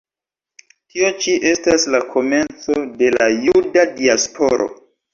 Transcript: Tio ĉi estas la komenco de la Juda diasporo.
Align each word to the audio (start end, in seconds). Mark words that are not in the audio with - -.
Tio 0.93 1.11
ĉi 1.25 1.35
estas 1.51 1.87
la 1.97 2.01
komenco 2.15 2.81
de 3.05 3.15
la 3.21 3.31
Juda 3.39 3.89
diasporo. 4.03 4.73